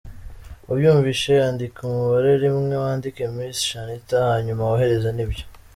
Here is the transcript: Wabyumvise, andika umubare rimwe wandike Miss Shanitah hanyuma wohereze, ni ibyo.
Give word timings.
Wabyumvise, 0.67 1.31
andika 1.49 1.79
umubare 1.89 2.31
rimwe 2.43 2.75
wandike 2.83 3.21
Miss 3.35 3.57
Shanitah 3.69 4.27
hanyuma 4.33 4.61
wohereze, 4.69 5.09
ni 5.13 5.23
ibyo. 5.25 5.43